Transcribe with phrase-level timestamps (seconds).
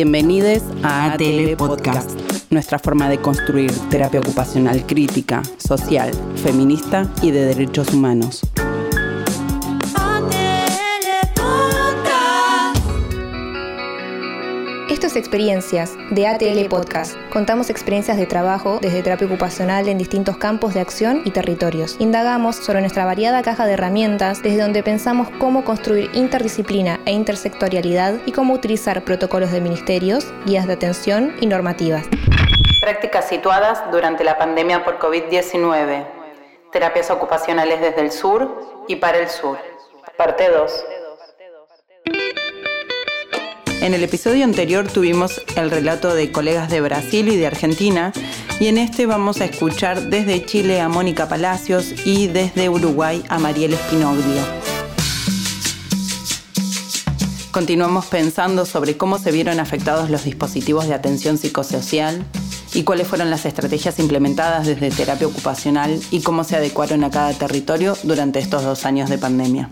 [0.00, 2.12] Bienvenidos a ATL Podcast,
[2.50, 8.42] nuestra forma de construir terapia ocupacional crítica, social, feminista y de derechos humanos.
[15.18, 17.16] Experiencias de ATL Podcast.
[17.30, 21.96] Contamos experiencias de trabajo desde terapia ocupacional en distintos campos de acción y territorios.
[21.98, 28.14] Indagamos sobre nuestra variada caja de herramientas desde donde pensamos cómo construir interdisciplina e intersectorialidad
[28.26, 32.06] y cómo utilizar protocolos de ministerios, guías de atención y normativas.
[32.80, 36.06] Prácticas situadas durante la pandemia por COVID-19.
[36.72, 39.58] Terapias ocupacionales desde el sur y para el sur.
[40.16, 40.84] Parte 2.
[43.80, 48.12] En el episodio anterior tuvimos el relato de colegas de Brasil y de Argentina
[48.58, 53.38] y en este vamos a escuchar desde Chile a Mónica Palacios y desde Uruguay a
[53.38, 54.42] Mariel Espinoglio.
[57.52, 62.24] Continuamos pensando sobre cómo se vieron afectados los dispositivos de atención psicosocial
[62.74, 67.32] y cuáles fueron las estrategias implementadas desde terapia ocupacional y cómo se adecuaron a cada
[67.32, 69.70] territorio durante estos dos años de pandemia.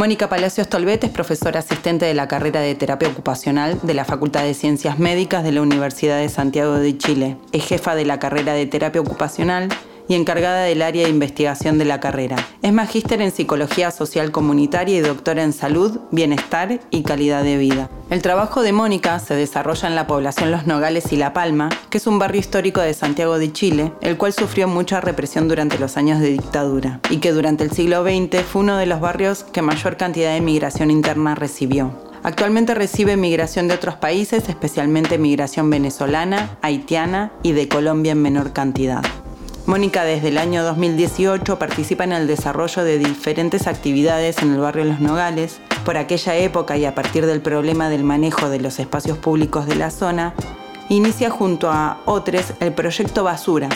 [0.00, 4.44] Mónica Palacios Tolbet es profesora asistente de la carrera de terapia ocupacional de la Facultad
[4.44, 7.36] de Ciencias Médicas de la Universidad de Santiago de Chile.
[7.52, 9.68] Es jefa de la carrera de terapia ocupacional
[10.10, 12.34] y encargada del área de investigación de la carrera.
[12.62, 17.88] Es magíster en psicología social comunitaria y doctora en salud, bienestar y calidad de vida.
[18.10, 21.98] El trabajo de Mónica se desarrolla en la población Los Nogales y La Palma, que
[21.98, 25.96] es un barrio histórico de Santiago de Chile, el cual sufrió mucha represión durante los
[25.96, 29.62] años de dictadura y que durante el siglo XX fue uno de los barrios que
[29.62, 31.94] mayor cantidad de migración interna recibió.
[32.24, 38.52] Actualmente recibe migración de otros países, especialmente migración venezolana, haitiana y de Colombia en menor
[38.52, 39.02] cantidad.
[39.70, 44.84] Mónica desde el año 2018 participa en el desarrollo de diferentes actividades en el barrio
[44.84, 45.60] Los Nogales.
[45.84, 49.76] Por aquella época y a partir del problema del manejo de los espacios públicos de
[49.76, 50.34] la zona,
[50.88, 53.68] inicia junto a otros el proyecto Basura,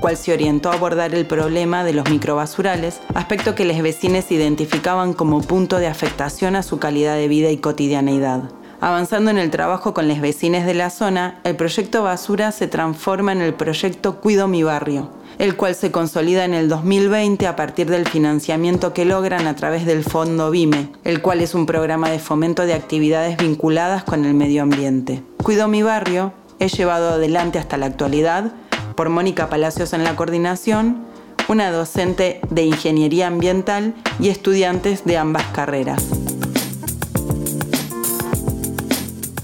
[0.00, 5.12] cual se orientó a abordar el problema de los microbasurales, aspecto que los vecinos identificaban
[5.12, 8.50] como punto de afectación a su calidad de vida y cotidianeidad.
[8.80, 13.30] Avanzando en el trabajo con los vecinos de la zona, el proyecto Basura se transforma
[13.30, 17.88] en el proyecto Cuido mi barrio, el cual se consolida en el 2020 a partir
[17.88, 22.18] del financiamiento que logran a través del Fondo BIME, el cual es un programa de
[22.18, 25.22] fomento de actividades vinculadas con el medio ambiente.
[25.42, 28.52] Cuido mi barrio es llevado adelante hasta la actualidad
[28.96, 31.06] por Mónica Palacios en la coordinación,
[31.46, 36.27] una docente de ingeniería ambiental y estudiantes de ambas carreras.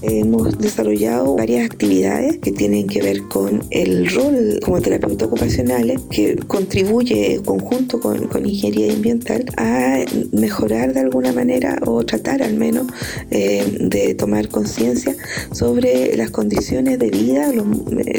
[0.07, 6.35] Hemos desarrollado varias actividades que tienen que ver con el rol como terapeuta ocupacionales que
[6.47, 12.85] contribuye conjunto con, ingeniería ambiental a mejorar de alguna manera o tratar al menos
[13.31, 15.15] eh, de tomar conciencia
[15.51, 17.51] sobre las condiciones de vida,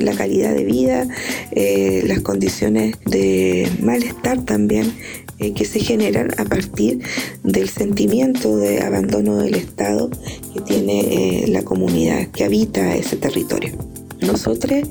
[0.01, 1.07] la calidad de vida,
[1.53, 4.93] eh, las condiciones de malestar también
[5.39, 7.01] eh, que se generan a partir
[7.43, 10.11] del sentimiento de abandono del Estado
[10.55, 13.96] que tiene la comunidad que habita ese territorio.
[14.27, 14.83] Nosotros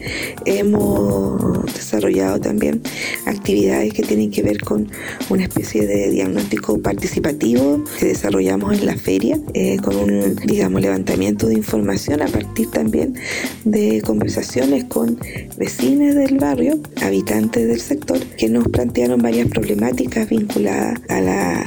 [0.46, 2.81] hemos desarrollado también
[3.25, 4.90] actividades que tienen que ver con
[5.29, 11.47] una especie de diagnóstico participativo que desarrollamos en la feria, eh, con un, digamos, levantamiento
[11.47, 13.16] de información a partir también
[13.63, 15.19] de conversaciones con
[15.57, 21.66] vecinos del barrio, habitantes del sector, que nos plantearon varias problemáticas vinculadas a la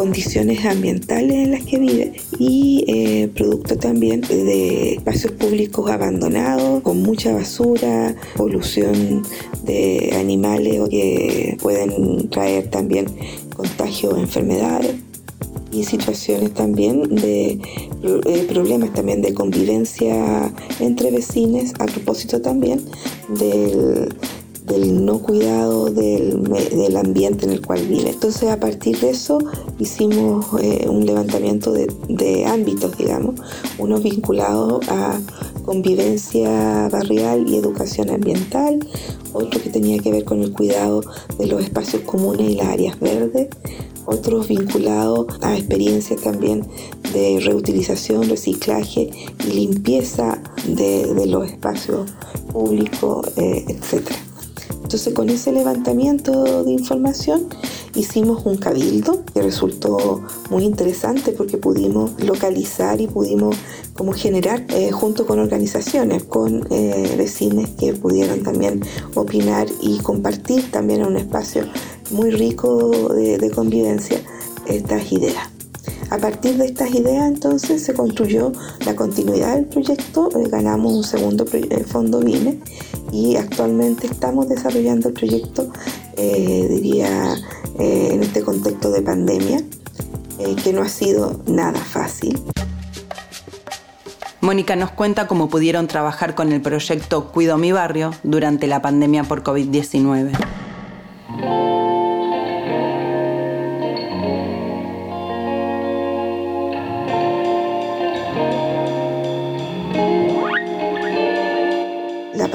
[0.00, 7.02] condiciones ambientales en las que vive y eh, producto también de espacios públicos abandonados, con
[7.02, 9.22] mucha basura, polución
[9.64, 13.08] de animales que pueden traer también
[13.54, 14.94] contagios, enfermedades
[15.70, 17.60] y situaciones también de
[18.02, 20.50] eh, problemas también de convivencia
[20.80, 22.80] entre vecinos a propósito también
[23.38, 24.08] del
[24.70, 28.10] del no cuidado del, del, ambiente en el cual vive.
[28.10, 29.38] Entonces a partir de eso
[29.78, 33.34] hicimos eh, un levantamiento de, de, ámbitos, digamos,
[33.78, 35.18] uno vinculado a
[35.64, 38.78] convivencia barrial y educación ambiental,
[39.32, 41.02] otro que tenía que ver con el cuidado
[41.38, 43.48] de los espacios comunes y las áreas verdes,
[44.06, 46.66] otros vinculados a experiencias también
[47.12, 49.10] de reutilización, reciclaje
[49.46, 52.10] y limpieza de, de los espacios
[52.52, 54.29] públicos, eh, etc.
[54.90, 57.46] Entonces con ese levantamiento de información
[57.94, 63.54] hicimos un cabildo que resultó muy interesante porque pudimos localizar y pudimos
[63.94, 68.82] como generar eh, junto con organizaciones, con eh, vecinos que pudieron también
[69.14, 71.66] opinar y compartir también en un espacio
[72.10, 74.20] muy rico de, de convivencia
[74.66, 75.59] estas ideas.
[76.10, 78.52] A partir de estas ideas entonces se construyó
[78.84, 82.58] la continuidad del proyecto, eh, ganamos un segundo eh, fondo BINE
[83.12, 85.70] y actualmente estamos desarrollando el proyecto,
[86.16, 87.36] eh, diría,
[87.78, 89.62] en este contexto de pandemia,
[90.62, 92.38] que no ha sido nada fácil.
[94.40, 99.24] Mónica nos cuenta cómo pudieron trabajar con el proyecto Cuido mi barrio durante la pandemia
[99.24, 100.32] por COVID-19.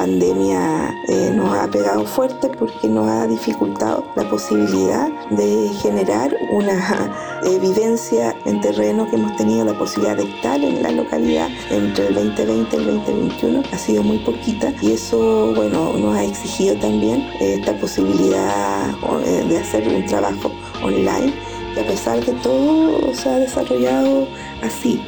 [0.06, 7.40] Pandemia eh, nos ha pegado fuerte porque nos ha dificultado la posibilidad de generar una
[7.44, 12.10] eh, vivencia en terreno que hemos tenido la posibilidad de estar en la localidad entre
[12.10, 16.76] el 2020 y el 2021 ha sido muy poquita y eso bueno nos ha exigido
[16.76, 18.92] también esta posibilidad
[19.26, 20.52] eh, de hacer un trabajo
[20.84, 21.34] online.
[21.76, 24.28] Y a pesar de todo se ha desarrollado
[24.62, 25.02] así.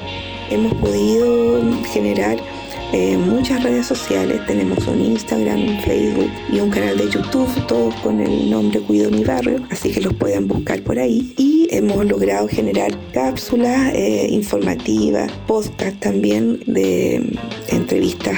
[0.50, 1.62] Hemos podido
[1.94, 2.38] generar
[2.94, 4.45] eh, muchas redes sociales.
[4.45, 9.12] Tenemos un Instagram, un Facebook y un canal de YouTube, todos con el nombre Cuido
[9.12, 11.34] mi barrio, así que los pueden buscar por ahí.
[11.38, 17.38] Y hemos logrado generar cápsulas eh, informativas, podcast también de
[17.69, 18.38] entrevistas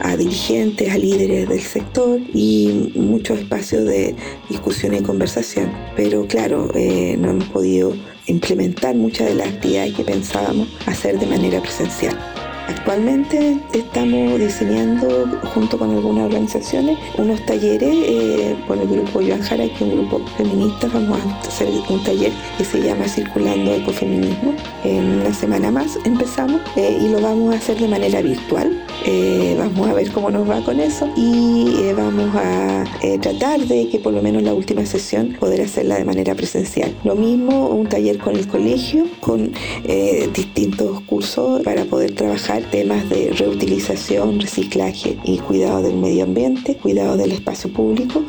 [0.00, 4.14] a, dirigentes, a líderes del sector y muchos espacios de
[4.50, 5.72] discusión y conversación.
[5.96, 7.94] Pero claro, eh, no hemos podido
[8.26, 12.16] implementar muchas de las actividades que pensábamos hacer de manera presencial.
[12.68, 19.64] Actualmente estamos diseñando, junto con algunas organizaciones, unos talleres eh, con el grupo Joan Jara,
[19.64, 20.86] que es un grupo feminista.
[20.92, 24.54] Vamos a hacer un taller que se llama Circulando Ecofeminismo.
[24.84, 28.70] En una semana más empezamos eh, y lo vamos a hacer de manera virtual.
[29.04, 32.84] Eh, vamos a ver cómo nos va con eso y vamos a
[33.20, 36.94] tratar de que por lo menos la última sesión poder hacerla de manera presencial.
[37.04, 39.52] Lo mismo, un taller con el colegio, con
[40.34, 47.16] distintos cursos para poder trabajar temas de reutilización, reciclaje y cuidado del medio ambiente, cuidado
[47.16, 48.22] del espacio público.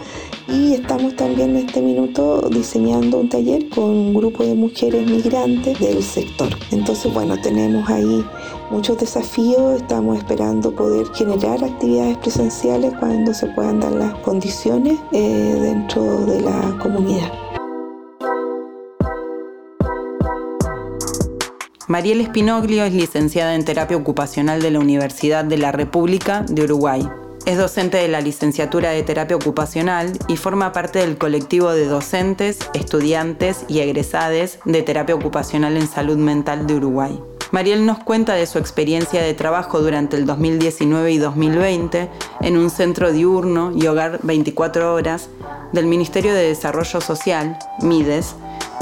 [0.47, 5.79] Y estamos también en este minuto diseñando un taller con un grupo de mujeres migrantes
[5.79, 6.49] del sector.
[6.71, 8.23] Entonces, bueno, tenemos ahí
[8.69, 9.81] muchos desafíos.
[9.81, 16.41] Estamos esperando poder generar actividades presenciales cuando se puedan dar las condiciones eh, dentro de
[16.41, 17.31] la comunidad.
[21.87, 27.09] Mariel Espinoglio es licenciada en terapia ocupacional de la Universidad de la República de Uruguay.
[27.47, 32.59] Es docente de la licenciatura de terapia ocupacional y forma parte del colectivo de docentes,
[32.75, 37.19] estudiantes y egresades de terapia ocupacional en salud mental de Uruguay.
[37.51, 42.09] Mariel nos cuenta de su experiencia de trabajo durante el 2019 y 2020
[42.41, 45.29] en un centro diurno y hogar 24 horas
[45.73, 48.35] del Ministerio de Desarrollo Social, MIDES,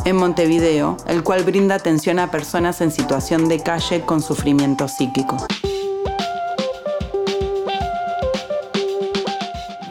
[0.03, 5.37] en Montevideo, el cual brinda atención a personas en situación de calle con sufrimiento psíquico.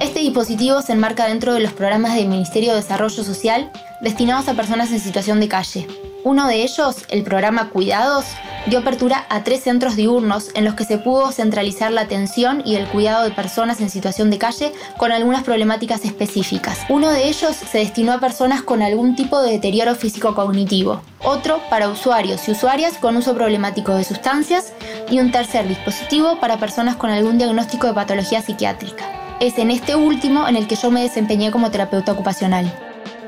[0.00, 3.70] Este dispositivo se enmarca dentro de los programas del Ministerio de Desarrollo Social
[4.02, 5.86] destinados a personas en situación de calle.
[6.24, 8.24] Uno de ellos, el programa Cuidados,
[8.66, 12.74] dio apertura a tres centros diurnos en los que se pudo centralizar la atención y
[12.74, 16.80] el cuidado de personas en situación de calle con algunas problemáticas específicas.
[16.88, 21.88] Uno de ellos se destinó a personas con algún tipo de deterioro físico-cognitivo, otro para
[21.88, 24.72] usuarios y usuarias con uso problemático de sustancias
[25.10, 29.04] y un tercer dispositivo para personas con algún diagnóstico de patología psiquiátrica.
[29.38, 32.72] Es en este último en el que yo me desempeñé como terapeuta ocupacional.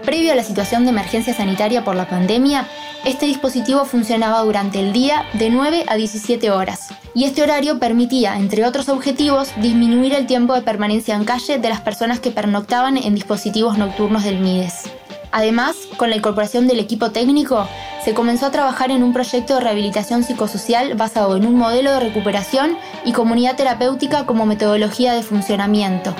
[0.05, 2.67] Previo a la situación de emergencia sanitaria por la pandemia,
[3.05, 8.37] este dispositivo funcionaba durante el día de 9 a 17 horas, y este horario permitía,
[8.37, 12.97] entre otros objetivos, disminuir el tiempo de permanencia en calle de las personas que pernoctaban
[12.97, 14.85] en dispositivos nocturnos del MIDES.
[15.31, 17.67] Además, con la incorporación del equipo técnico,
[18.05, 22.01] se comenzó a trabajar en un proyecto de rehabilitación psicosocial basado en un modelo de
[22.01, 26.15] recuperación y comunidad terapéutica como metodología de funcionamiento,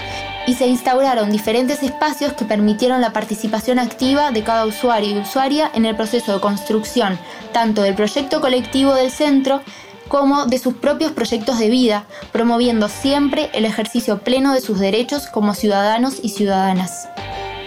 [0.49, 5.71] y se instauraron diferentes espacios que permitieron la participación activa de cada usuario y usuaria
[5.75, 7.19] en el proceso de construcción
[7.53, 9.61] tanto del proyecto colectivo del centro
[10.09, 15.27] como de sus propios proyectos de vida, promoviendo siempre el ejercicio pleno de sus derechos
[15.27, 17.09] como ciudadanos y ciudadanas.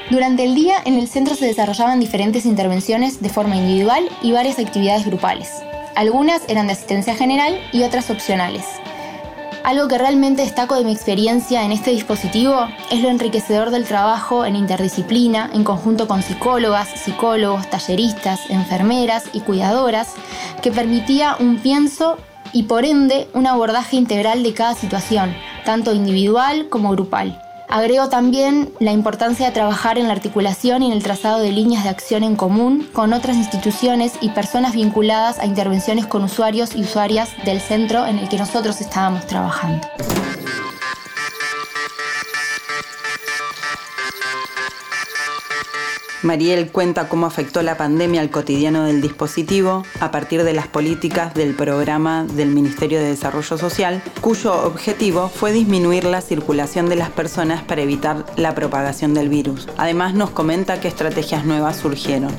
[0.09, 4.57] Durante el día en el centro se desarrollaban diferentes intervenciones de forma individual y varias
[4.57, 5.51] actividades grupales.
[5.95, 8.80] Algunas eran de asistencia general y otras opcionales.
[9.63, 14.43] Algo que realmente destaco de mi experiencia en este dispositivo es lo enriquecedor del trabajo
[14.43, 20.15] en interdisciplina, en conjunto con psicólogas, psicólogos, talleristas, enfermeras y cuidadoras,
[20.63, 22.17] que permitía un pienso
[22.53, 27.39] y por ende un abordaje integral de cada situación, tanto individual como grupal.
[27.71, 31.85] Agrego también la importancia de trabajar en la articulación y en el trazado de líneas
[31.85, 36.81] de acción en común con otras instituciones y personas vinculadas a intervenciones con usuarios y
[36.81, 39.87] usuarias del centro en el que nosotros estábamos trabajando.
[46.23, 51.33] Mariel cuenta cómo afectó la pandemia al cotidiano del dispositivo a partir de las políticas
[51.33, 57.09] del programa del Ministerio de Desarrollo Social, cuyo objetivo fue disminuir la circulación de las
[57.09, 59.67] personas para evitar la propagación del virus.
[59.77, 62.31] Además nos comenta qué estrategias nuevas surgieron.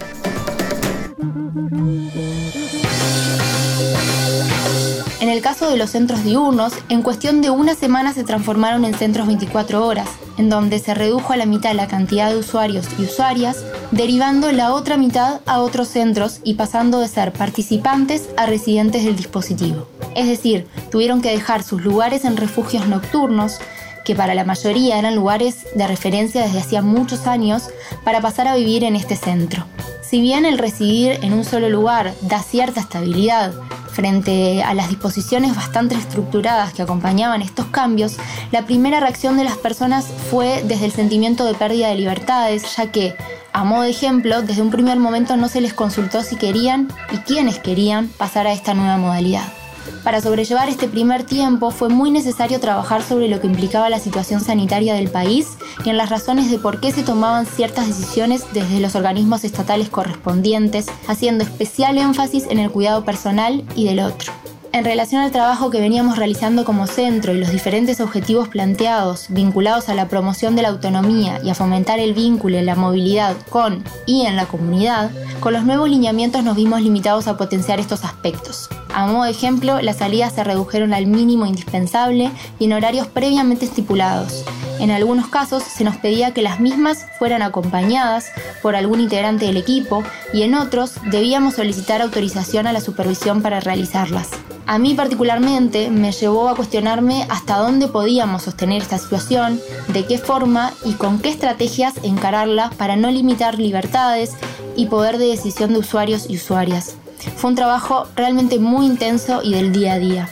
[5.42, 9.26] El caso de los centros diurnos, en cuestión de una semana se transformaron en centros
[9.26, 10.08] 24 horas,
[10.38, 14.72] en donde se redujo a la mitad la cantidad de usuarios y usuarias, derivando la
[14.72, 19.88] otra mitad a otros centros y pasando de ser participantes a residentes del dispositivo.
[20.14, 23.58] Es decir, tuvieron que dejar sus lugares en refugios nocturnos,
[24.04, 27.64] que para la mayoría eran lugares de referencia desde hacía muchos años,
[28.04, 29.66] para pasar a vivir en este centro.
[30.02, 33.52] Si bien el residir en un solo lugar da cierta estabilidad,
[33.92, 38.16] Frente a las disposiciones bastante estructuradas que acompañaban estos cambios,
[38.50, 42.90] la primera reacción de las personas fue desde el sentimiento de pérdida de libertades, ya
[42.90, 43.14] que,
[43.52, 47.18] a modo de ejemplo, desde un primer momento no se les consultó si querían y
[47.18, 49.61] quiénes querían pasar a esta nueva modalidad.
[50.04, 54.40] Para sobrellevar este primer tiempo fue muy necesario trabajar sobre lo que implicaba la situación
[54.40, 55.48] sanitaria del país
[55.84, 59.88] y en las razones de por qué se tomaban ciertas decisiones desde los organismos estatales
[59.88, 64.32] correspondientes, haciendo especial énfasis en el cuidado personal y del otro.
[64.74, 69.90] En relación al trabajo que veníamos realizando como centro y los diferentes objetivos planteados vinculados
[69.90, 73.84] a la promoción de la autonomía y a fomentar el vínculo y la movilidad con
[74.06, 75.10] y en la comunidad,
[75.40, 78.70] con los nuevos lineamientos nos vimos limitados a potenciar estos aspectos.
[78.94, 83.64] A modo de ejemplo, las salidas se redujeron al mínimo indispensable y en horarios previamente
[83.64, 84.44] estipulados.
[84.80, 88.26] En algunos casos se nos pedía que las mismas fueran acompañadas
[88.60, 90.02] por algún integrante del equipo
[90.34, 94.30] y en otros debíamos solicitar autorización a la supervisión para realizarlas.
[94.66, 100.18] A mí particularmente me llevó a cuestionarme hasta dónde podíamos sostener esta situación, de qué
[100.18, 104.32] forma y con qué estrategias encararla para no limitar libertades
[104.76, 106.96] y poder de decisión de usuarios y usuarias.
[107.36, 110.28] Fue un trabajo realmente muy intenso y del día a día.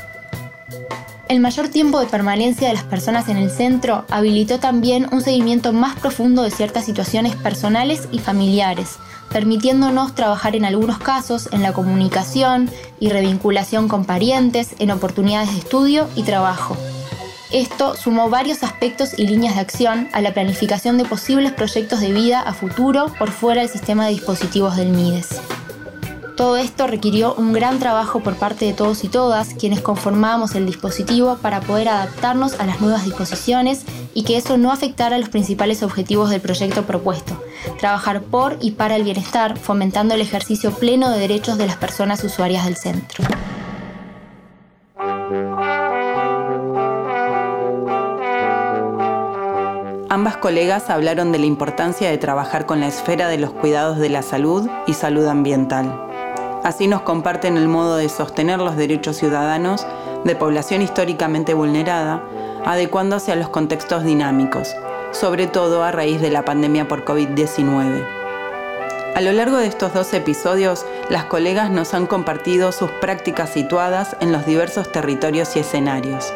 [1.29, 5.73] El mayor tiempo de permanencia de las personas en el centro habilitó también un seguimiento
[5.73, 8.97] más profundo de ciertas situaciones personales y familiares,
[9.31, 12.69] permitiéndonos trabajar en algunos casos en la comunicación
[12.99, 16.77] y revinculación con parientes, en oportunidades de estudio y trabajo.
[17.53, 22.13] Esto sumó varios aspectos y líneas de acción a la planificación de posibles proyectos de
[22.13, 25.41] vida a futuro por fuera del sistema de dispositivos del MIDES.
[26.41, 30.65] Todo esto requirió un gran trabajo por parte de todos y todas quienes conformábamos el
[30.65, 35.83] dispositivo para poder adaptarnos a las nuevas disposiciones y que eso no afectara los principales
[35.83, 37.39] objetivos del proyecto propuesto,
[37.79, 42.25] trabajar por y para el bienestar, fomentando el ejercicio pleno de derechos de las personas
[42.25, 43.23] usuarias del centro.
[50.09, 54.09] Ambas colegas hablaron de la importancia de trabajar con la esfera de los cuidados de
[54.09, 56.10] la salud y salud ambiental.
[56.63, 59.87] Así nos comparten el modo de sostener los derechos ciudadanos
[60.25, 62.23] de población históricamente vulnerada,
[62.67, 64.75] adecuándose a los contextos dinámicos,
[65.13, 68.05] sobre todo a raíz de la pandemia por COVID-19.
[69.15, 74.17] A lo largo de estos dos episodios, las colegas nos han compartido sus prácticas situadas
[74.21, 76.33] en los diversos territorios y escenarios.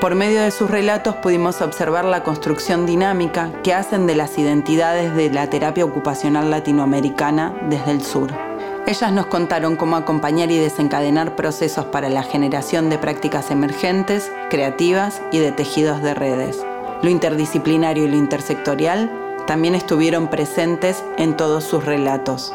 [0.00, 5.14] Por medio de sus relatos pudimos observar la construcción dinámica que hacen de las identidades
[5.14, 8.51] de la terapia ocupacional latinoamericana desde el sur.
[8.84, 15.22] Ellas nos contaron cómo acompañar y desencadenar procesos para la generación de prácticas emergentes, creativas
[15.30, 16.64] y de tejidos de redes.
[17.00, 19.10] Lo interdisciplinario y lo intersectorial
[19.46, 22.52] también estuvieron presentes en todos sus relatos.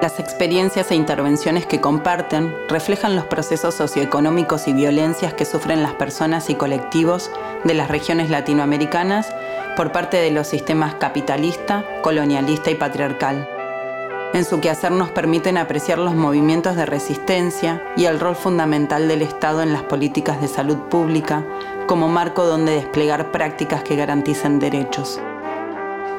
[0.00, 5.94] Las experiencias e intervenciones que comparten reflejan los procesos socioeconómicos y violencias que sufren las
[5.94, 7.32] personas y colectivos
[7.64, 9.28] de las regiones latinoamericanas
[9.76, 13.57] por parte de los sistemas capitalista, colonialista y patriarcal.
[14.34, 19.22] En su quehacer nos permiten apreciar los movimientos de resistencia y el rol fundamental del
[19.22, 21.44] Estado en las políticas de salud pública
[21.86, 25.18] como marco donde desplegar prácticas que garanticen derechos.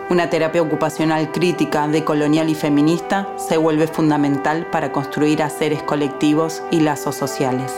[0.09, 6.79] Una terapia ocupacional crítica, decolonial y feminista se vuelve fundamental para construir haceres colectivos y
[6.79, 7.71] lazos sociales.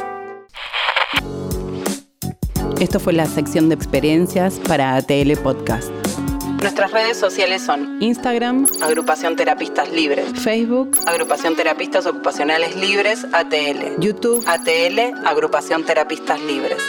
[2.79, 5.91] Esto fue la sección de experiencias para ATL Podcast.
[6.61, 14.43] Nuestras redes sociales son Instagram, Agrupación Terapistas Libres, Facebook, Agrupación Terapistas Ocupacionales Libres, ATL, YouTube,
[14.47, 16.83] ATL, Agrupación Terapistas Libres.